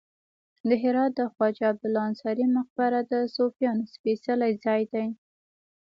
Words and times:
د 0.67 0.69
هرات 0.83 1.11
د 1.15 1.21
خواجه 1.33 1.63
عبدالله 1.71 2.03
انصاري 2.09 2.45
مقبره 2.57 2.99
د 3.13 3.13
صوفیانو 3.35 3.83
سپیڅلی 3.93 4.53
ځای 4.65 4.81
دی 4.93 5.07